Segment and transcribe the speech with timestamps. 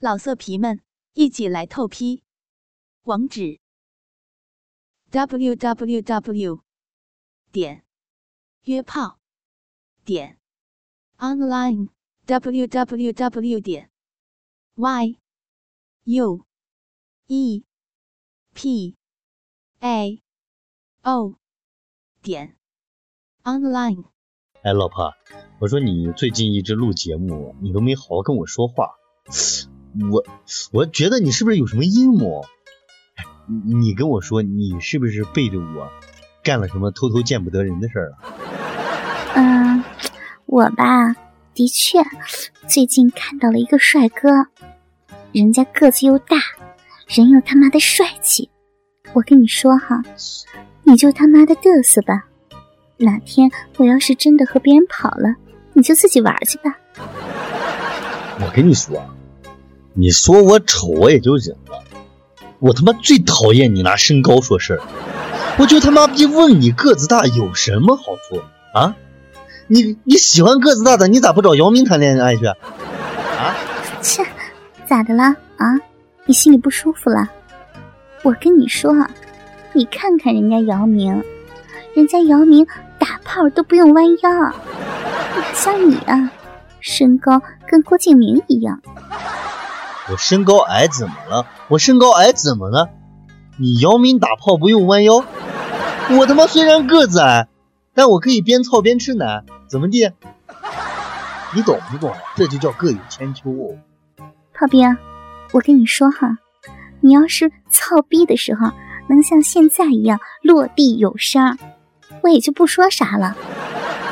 [0.00, 0.80] 老色皮们，
[1.14, 2.22] 一起来透批！
[3.02, 3.58] 网址
[5.10, 6.62] ：w w w
[7.50, 7.84] 点
[8.62, 9.18] 约炮
[10.04, 10.38] 点
[11.16, 11.88] online
[12.26, 13.90] w w w 点
[14.76, 15.18] y
[16.04, 16.46] u
[17.26, 17.64] e
[18.54, 18.96] p
[19.80, 20.22] a
[21.02, 21.34] o
[22.22, 22.56] 点
[23.42, 24.04] online。
[24.62, 25.12] 哎，老婆，
[25.58, 28.94] 我说你最近一直录节目，你都没好好跟我说话。
[30.10, 30.24] 我
[30.72, 32.44] 我觉得你是不是有什么阴谋？
[33.64, 35.90] 你你跟我说，你是不是背着我
[36.44, 38.18] 干了什么偷偷见不得人的事儿啊？
[39.34, 39.82] 嗯，
[40.44, 41.14] 我吧，
[41.54, 41.98] 的确，
[42.66, 44.28] 最近看到了一个帅哥，
[45.32, 46.36] 人家个子又大，
[47.06, 48.50] 人又他妈的帅气。
[49.14, 50.02] 我跟你说哈，
[50.82, 52.26] 你就他妈的嘚瑟吧。
[52.98, 55.34] 哪天我要是真的和别人跑了，
[55.72, 56.76] 你就自己玩去吧。
[58.40, 59.02] 我跟你说。
[60.00, 61.82] 你说我丑，我也就忍了。
[62.60, 64.80] 我他妈最讨厌你拿身高说事儿。
[65.58, 68.40] 我就他妈逼问你个子大有什么好处
[68.72, 68.94] 啊？
[69.66, 72.46] 你你喜欢个子大的，你咋不找姚明谈恋爱去？
[72.46, 72.56] 啊？
[74.00, 74.24] 切，
[74.86, 75.80] 咋的了啊？
[76.26, 77.28] 你心里不舒服了？
[78.22, 78.94] 我跟你说，
[79.72, 81.24] 你看看人家姚明，
[81.96, 82.64] 人家姚明
[83.00, 86.30] 打炮都不用弯腰，哪像你啊，
[86.78, 88.80] 身高跟郭敬明一样。
[90.10, 91.46] 我身高矮怎么了？
[91.68, 92.88] 我身高矮怎么了？
[93.58, 95.24] 你姚明打炮不用弯腰，
[96.18, 97.48] 我他妈虽然个子矮，
[97.92, 100.10] 但我可以边操边吃奶，怎么地？
[101.54, 102.14] 你懂不懂？
[102.36, 103.76] 这就叫各有千秋哦。
[104.54, 104.96] 炮兵，
[105.52, 106.38] 我跟你说哈，
[107.00, 108.70] 你要是操逼的时候
[109.08, 111.58] 能像现在一样落地有声，
[112.22, 113.36] 我也就不说啥了。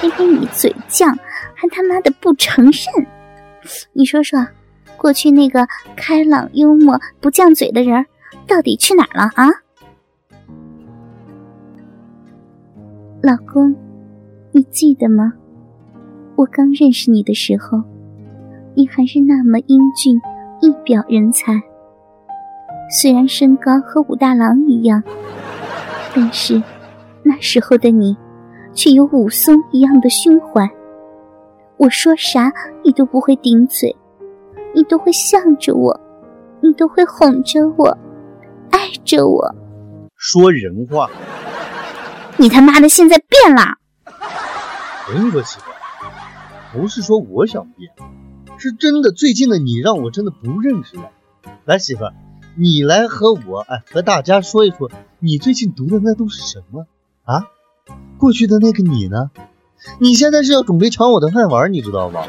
[0.00, 1.14] 偏偏你嘴犟，
[1.54, 3.06] 还他妈的不承认，
[3.92, 4.46] 你说说。
[5.02, 8.06] 过去那个开朗幽默不犟嘴的人，
[8.46, 9.48] 到底去哪儿了啊？
[13.20, 13.74] 老公，
[14.52, 15.32] 你记得吗？
[16.36, 17.82] 我刚认识你的时候，
[18.76, 20.20] 你还是那么英俊，
[20.60, 21.60] 一表人才。
[22.88, 25.02] 虽然身高和武大郎一样，
[26.14, 26.62] 但是
[27.24, 28.16] 那时候的你，
[28.72, 30.70] 却有武松一样的胸怀。
[31.76, 32.52] 我说啥，
[32.84, 33.96] 你都不会顶嘴。
[34.74, 36.00] 你都会向着我，
[36.62, 37.98] 你都会哄着我，
[38.70, 39.54] 爱着我。
[40.16, 41.10] 说人话。
[42.38, 43.76] 你他妈的现在变了。
[44.06, 45.64] 我跟你说，媳妇，
[46.72, 47.92] 不是说我想变，
[48.56, 49.12] 是真的。
[49.12, 51.10] 最近的你让我真的不认识了。
[51.64, 52.04] 来，媳妇，
[52.56, 56.86] 你来和我哎，和大家说一说，你最近读的那都是什么
[57.24, 57.48] 啊？
[58.16, 59.30] 过去的那个你呢？
[59.98, 62.26] 你现在是要准备抢我的饭碗，你知道吧？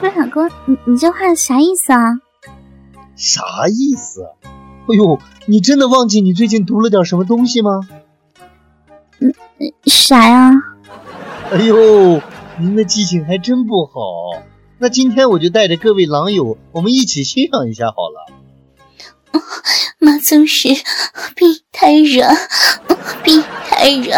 [0.00, 2.20] 不是老公，你你这话啥意思啊？
[3.16, 4.22] 啥意思？
[4.86, 7.80] 哎呦，你真的忘记你最近读了点什么东西吗？
[9.18, 9.34] 嗯，
[9.86, 10.52] 啥呀？
[11.50, 12.22] 哎呦，
[12.60, 14.40] 您的记性还真不好。
[14.78, 19.40] 那今天我就带着各位狼友，我们一起欣赏一下好了。
[19.98, 20.68] 妈总是
[21.34, 22.30] 病太人，
[23.24, 24.14] 病太热。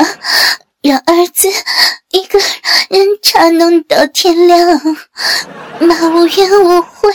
[0.82, 1.46] 让儿子
[2.10, 2.38] 一个
[2.88, 4.58] 人插弄到天亮，
[5.80, 7.12] 妈无怨无悔，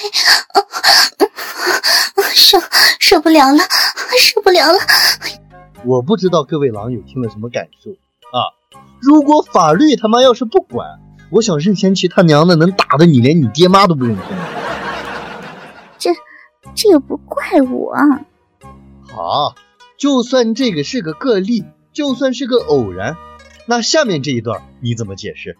[2.35, 2.59] 受
[2.99, 3.57] 受不了了，
[4.19, 4.77] 受不了了！
[5.83, 8.53] 我不知道各位狼友听了什么感受啊！
[9.01, 10.99] 如果法律他妈要是不管，
[11.31, 14.21] 我想任贤齐他娘的能打的你连你爹妈都不认识。
[15.97, 16.11] 这
[16.75, 17.95] 这又不怪我。
[19.11, 19.55] 好，
[19.97, 23.17] 就算这个是个个例，就算是个偶然。
[23.67, 25.57] 那下面这一段你怎么解释？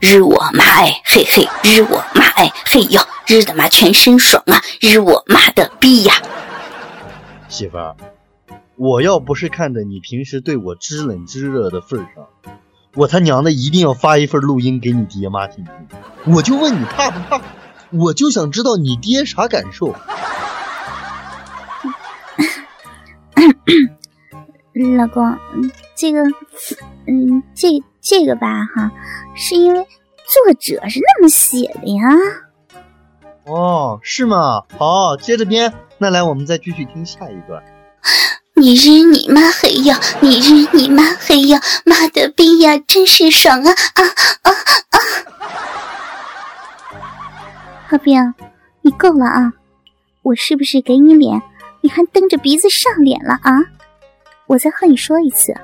[0.00, 6.14] 日我妈哎嘿嘿，日我妈哎嘿哟，日的妈全身爽啊，日我妈的逼呀！
[7.48, 7.96] 媳妇儿，
[8.76, 12.26] 我要不是看在你平时对我知冷知热的份上，
[12.94, 16.34] 我他娘的一定要发一份录音给你爹妈听听。
[16.34, 17.40] 我就问你怕不怕？
[17.90, 19.94] 我就想知道你爹啥感受。
[24.74, 25.38] 老公，
[25.94, 26.22] 这个，
[27.06, 27.68] 嗯，这
[28.00, 28.90] 这个吧，哈，
[29.36, 32.04] 是因为作者是那么写的呀。
[33.44, 34.62] 哦，是吗？
[34.78, 35.72] 好，接着编。
[35.98, 37.62] 那来，我们再继续听下一段。
[38.54, 39.98] 你日你妈黑呀！
[40.20, 41.60] 你日你妈黑呀！
[41.84, 44.02] 妈的逼呀，真是爽啊啊
[44.42, 44.52] 啊
[44.90, 44.98] 啊！
[47.90, 48.34] 阿兵，
[48.80, 49.52] 你够了啊！
[50.22, 51.42] 我是不是给你脸，
[51.82, 53.52] 你还蹬着鼻子上脸了啊？
[54.52, 55.54] 我再和你说一次，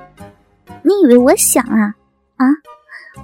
[0.81, 1.93] 你以为我想啊
[2.37, 2.45] 啊！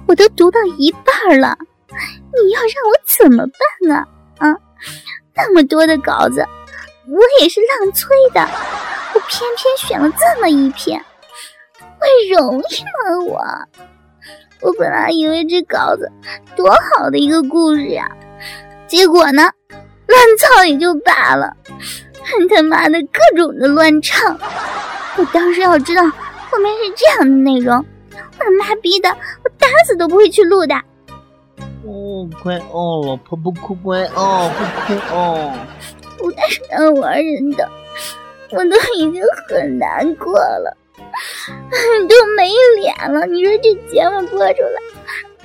[0.06, 1.58] 我都读到一半了，
[1.88, 4.06] 你要让我怎么办啊
[4.38, 4.56] 啊！
[5.34, 6.46] 那么多的稿子，
[7.08, 8.40] 我也是浪催的，
[9.12, 11.04] 我偏偏选了这么一篇，
[11.80, 13.26] 会容易吗？
[13.26, 13.44] 我，
[14.60, 16.08] 我本来以为这稿子
[16.54, 18.08] 多好的一个故事呀，
[18.86, 19.50] 结果呢，
[20.06, 21.56] 乱造也就罢了，
[22.22, 24.38] 还 他妈的各种的乱唱。
[25.18, 27.76] 我当时要知道后面是这样的内容，
[28.12, 30.74] 我他妈逼的，我打死都不会去录的。
[31.84, 35.52] 哦，乖哦，老婆不哭，乖哦，不哭哦。
[36.18, 37.68] 不带当玩人的，
[38.50, 40.76] 我都已经很难过了，
[42.08, 43.26] 都没脸了。
[43.26, 44.80] 你说这节目播出来，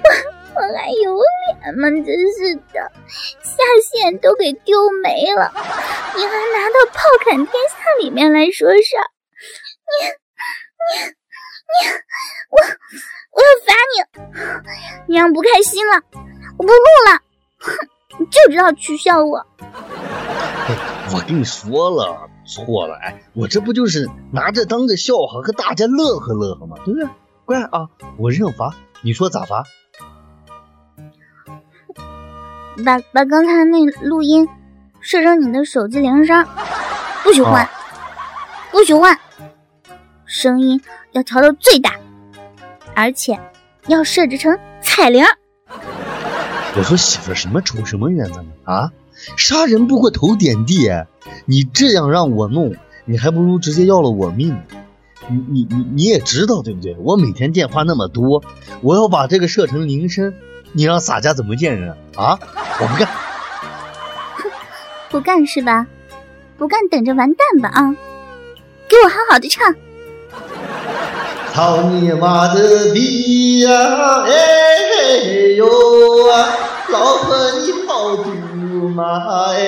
[0.03, 0.09] 我
[0.55, 1.19] 我还有
[1.61, 1.89] 脸吗？
[1.89, 2.91] 真是的，
[3.43, 5.51] 下线都给丢没了，
[6.15, 9.05] 你还拿到《炮砍天下》里面来说事儿，
[9.91, 10.07] 你
[10.87, 10.93] 你
[11.67, 11.73] 你，
[12.49, 12.55] 我
[13.31, 13.93] 我要罚你，
[15.07, 16.01] 你让不开心了。
[16.57, 16.73] 我不录
[17.09, 17.21] 了，
[17.59, 19.45] 哼， 就知道取笑我。
[21.13, 26.77] 我跟你说了，错了，哎，我这不就是拿着当个笑话和大家乐呵乐呵吗？
[26.85, 27.09] 对不对？
[27.45, 29.63] 乖啊，我认罚，你说咋罚？
[32.85, 34.47] 把把刚才那录音
[35.01, 36.47] 设成你的手机铃声，
[37.23, 37.67] 不许换，
[38.71, 39.19] 不许换，
[40.31, 40.81] 声音
[41.11, 41.93] 要调到最大，
[42.95, 43.37] 而且
[43.87, 45.25] 要设置成彩铃。
[46.77, 48.45] 我说媳妇儿，什么仇什么怨呢？
[48.63, 48.91] 啊，
[49.35, 50.89] 杀人不过头点地，
[51.45, 52.73] 你这样让我弄，
[53.03, 54.57] 你还不如直接要了我命。
[55.27, 56.95] 你你你你也知道对不对？
[56.99, 58.41] 我每天电话那么多，
[58.79, 60.33] 我要把这个设成铃声，
[60.71, 62.39] 你让洒家怎么见人啊？
[62.79, 63.09] 我不干，
[65.11, 65.85] 不干是吧？
[66.57, 67.93] 不干等着完蛋吧啊！
[68.87, 69.75] 给我好好的唱。
[71.53, 74.23] 操你妈的逼呀！
[74.25, 75.17] 哎
[75.57, 75.67] 呦
[76.29, 76.47] 啊！
[76.89, 78.29] 老婆你好毒
[78.95, 79.51] 嘛！
[79.51, 79.59] 哎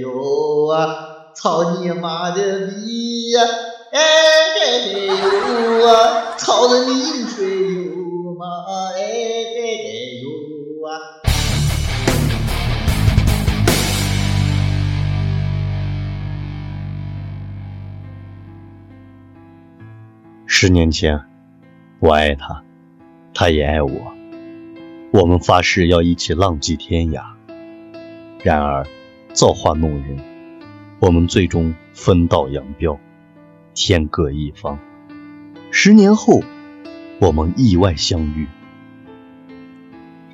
[0.00, 0.96] 呦啊！
[1.34, 3.40] 操你妈的逼呀！
[3.92, 4.00] 哎
[5.06, 6.34] 呦啊！
[6.36, 8.44] 操的你饮水流嘛！
[20.56, 21.20] 十年前，
[21.98, 22.62] 我爱他，
[23.34, 24.14] 他也爱我。
[25.12, 27.24] 我们发誓要一起浪迹天涯。
[28.44, 28.86] 然而，
[29.32, 30.16] 造化弄人，
[31.00, 32.96] 我们最终分道扬镳，
[33.74, 34.78] 天各一方。
[35.72, 36.40] 十年后，
[37.20, 38.46] 我们意外相遇。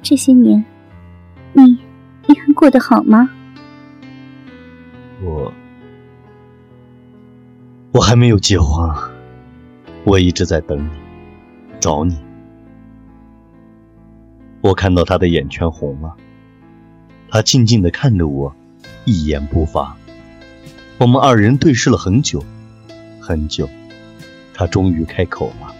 [0.02, 0.62] 这些年，
[1.54, 1.78] 你
[2.26, 3.30] 你还过得好吗？
[5.22, 5.50] 我，
[7.94, 9.09] 我还没有结婚。
[10.04, 10.90] 我一直在等你，
[11.78, 12.18] 找你。
[14.62, 16.16] 我看到他的眼圈红了，
[17.28, 18.54] 他静静的看着我，
[19.04, 19.96] 一言不发。
[20.98, 22.42] 我们二人对视了很久，
[23.20, 23.68] 很久，
[24.54, 25.74] 他终于开口了：“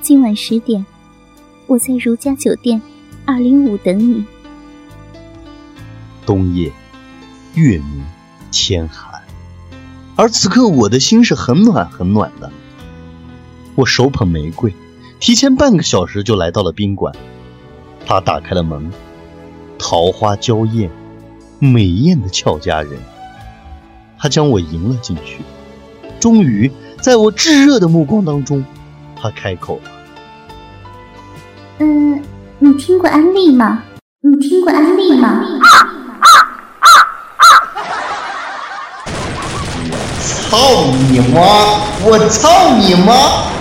[0.00, 0.86] 今晚十点，
[1.66, 2.80] 我在如家酒店
[3.24, 4.24] 二零五等你。”
[6.24, 6.72] 冬夜，
[7.54, 8.02] 月明，
[8.50, 9.22] 天寒，
[10.16, 12.50] 而此刻我的心是很暖很暖的。
[13.78, 14.74] 我手捧玫瑰，
[15.20, 17.14] 提前半个小时就来到了宾馆。
[18.04, 18.90] 他打开了门，
[19.78, 20.90] 桃花娇艳，
[21.60, 22.98] 美艳的俏佳人。
[24.18, 25.42] 他将我迎了进去。
[26.18, 26.68] 终于，
[27.00, 28.64] 在我炙热的目光当中，
[29.14, 29.90] 他开口了
[31.78, 32.20] ：“嗯，
[32.58, 33.84] 你听过安利吗？
[34.22, 35.40] 你听过安利吗？”
[40.50, 40.56] 操
[41.10, 41.42] 你妈！
[42.06, 43.12] 我操你妈！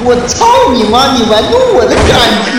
[0.06, 1.12] 我操你妈！
[1.18, 2.06] 你玩弄我的感
[2.46, 2.54] 情！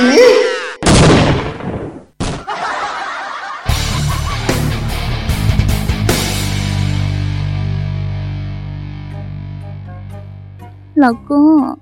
[10.95, 11.79] 老公，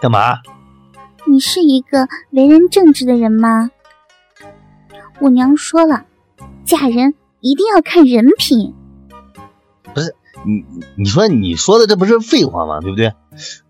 [0.00, 0.38] 干嘛？
[1.24, 3.72] 你是一个为人正直的人吗？
[5.18, 6.04] 我娘说了，
[6.64, 8.72] 嫁人一定要看人品。
[9.92, 10.14] 不是。
[10.46, 10.64] 你
[10.96, 12.80] 你说你说的这不是废话吗？
[12.80, 13.12] 对不对？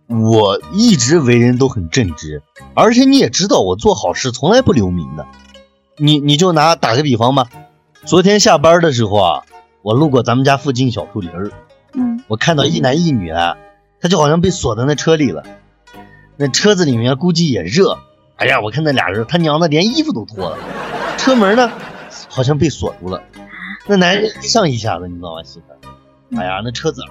[0.09, 2.43] 我一直为人都很正直，
[2.75, 5.27] 而且你也知道我做好事从来不留名的。
[5.97, 7.49] 你你就拿打个比方吧，
[8.05, 9.43] 昨天下班的时候啊，
[9.83, 11.51] 我路过咱们家附近小树林儿，
[11.95, 13.57] 嗯，我看到一男一女啊，
[14.01, 15.43] 他就好像被锁在那车里了，
[16.37, 17.99] 那车子里面估计也热。
[18.37, 20.59] 哎呀，我看那俩人，他娘的连衣服都脱了，
[21.17, 21.73] 车门呢
[22.29, 23.23] 好像被锁住了，
[23.89, 25.89] 那男人一上一下子，你知道吗，媳妇？
[26.35, 27.03] 哎呀，那车子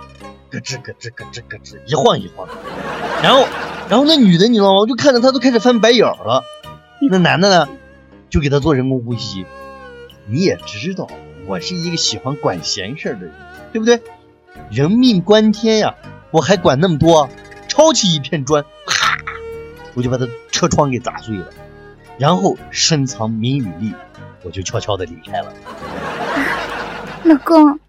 [0.50, 2.54] 咯吱咯吱咯吱咯吱一晃一晃的，
[3.24, 3.48] 然后，
[3.90, 4.80] 然后那女的你知道吗？
[4.80, 6.44] 我就看着她都开始翻白眼了。
[7.10, 7.70] 那男的呢，
[8.30, 9.46] 就给她做人工呼吸。
[10.28, 11.08] 你也知道，
[11.46, 13.34] 我是一个喜欢管闲事儿的人，
[13.72, 14.02] 对不对？
[14.72, 15.96] 人命关天呀，
[16.32, 17.30] 我还管那么多？
[17.68, 19.18] 抄起一片砖，啪，
[19.94, 21.48] 我就把他车窗给砸碎了，
[22.18, 23.94] 然后深藏名与利，
[24.44, 25.54] 我就悄悄的离开了。
[27.24, 27.80] 老公，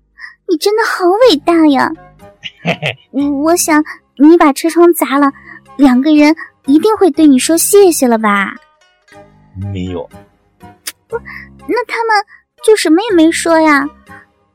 [0.49, 1.91] 你真的好伟大呀！
[3.43, 3.83] 我想
[4.17, 5.31] 你把车窗砸了，
[5.77, 6.35] 两个人
[6.67, 8.55] 一定会对你说谢谢了吧？
[9.73, 10.09] 没有，
[11.09, 11.19] 不
[11.67, 12.25] 那他们
[12.65, 13.87] 就什么也没说呀？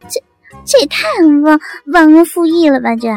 [0.08, 0.22] 这
[0.66, 1.08] 这也太
[1.44, 1.60] 忘
[1.94, 2.96] 忘恩负义了吧？
[2.96, 3.10] 这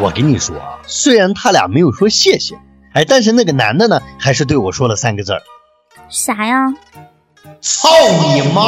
[0.00, 2.58] 我跟你说啊，虽然他俩没有说谢谢，
[2.92, 5.42] 哎，但是那个男的呢，还是对我说了三个字儿：
[6.08, 6.74] 啥呀？
[7.60, 7.88] 操
[8.34, 8.62] 你妈！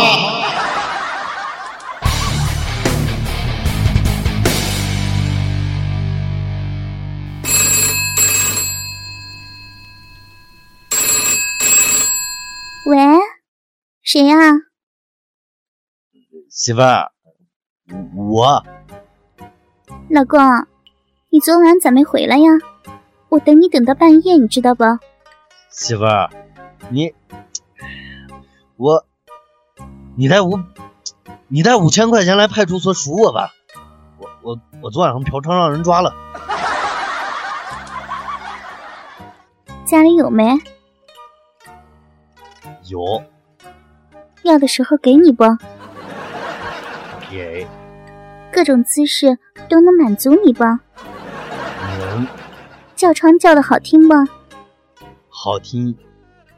[14.19, 14.37] 谁呀？
[16.51, 17.13] 媳妇儿，
[18.17, 18.65] 我
[20.11, 20.41] 老公，
[21.31, 22.51] 你昨晚咋没回来呀？
[23.29, 24.83] 我等你等到半夜，你知道不？
[25.71, 26.31] 媳妇儿，
[26.91, 27.15] 你
[28.77, 29.07] 我
[30.17, 30.59] 你带五
[31.47, 33.53] 你带五千块钱来派出所赎我吧。
[34.19, 36.13] 我我我昨晚上嫖娼让人抓了，
[39.87, 40.59] 家里有没？
[42.89, 43.23] 有
[44.42, 45.45] 要的时候给你不？
[47.30, 47.66] 给
[48.50, 50.64] 各种姿势都能满足你不？
[51.99, 52.26] 能
[52.97, 54.14] 叫床叫的好听不？
[55.28, 55.97] 好听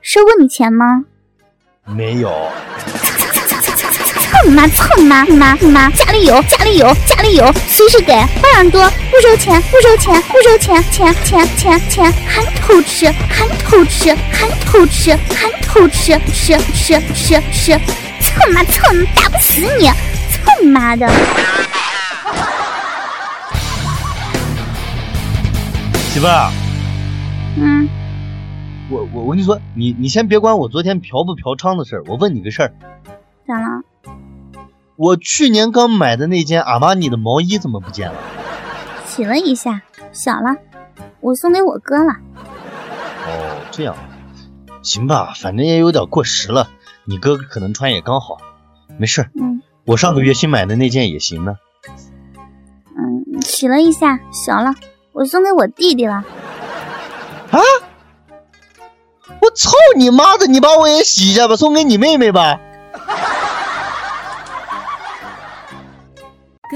[0.00, 1.04] 收过你钱吗？
[1.84, 2.30] 没有？
[4.44, 4.66] 你妈！
[4.68, 5.22] 操你妈！
[5.24, 5.90] 你妈你妈！
[5.90, 17.72] 家里有家里有家里有，随时给，花样多，不收钱不收钱不收钱钱钱钱钱，还偷吃还偷吃还偷吃还偷吃吃吃吃吃！
[18.20, 18.64] 操你妈！
[18.64, 19.86] 操你打不死你！
[19.88, 19.94] 操
[20.62, 21.06] 你妈的！
[26.12, 26.50] 媳妇儿，
[27.56, 27.88] 嗯，
[28.90, 32.72] 我我我跟你说，你你先别管我昨天嫖不嫖娼的事儿，我问你个事儿，
[33.46, 33.80] 咋了？
[35.00, 38.18] 我去年刚买的那件阿玛尼的毛衣怎么不见了？
[39.06, 39.80] 洗了一下，
[40.12, 40.54] 小了，
[41.20, 42.12] 我送给我哥了。
[43.24, 43.96] 哦，这样，
[44.82, 46.68] 行吧，反正也有点过时了，
[47.06, 48.36] 你哥哥可能穿也刚好，
[48.98, 51.54] 没事儿，嗯我上个月新买的那件也行呢。
[52.94, 54.74] 嗯，洗了一下，小了，
[55.12, 56.16] 我送给我弟弟了。
[57.52, 57.58] 啊！
[59.40, 60.46] 我操你妈的！
[60.46, 62.60] 你把我也洗一下吧，送给你妹妹吧。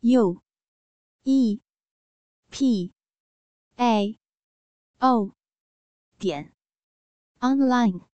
[0.00, 0.40] u
[1.24, 1.60] e.
[2.50, 2.92] P.
[3.78, 4.18] A.
[5.00, 5.32] O.
[6.18, 6.52] 点。
[7.40, 8.08] Online。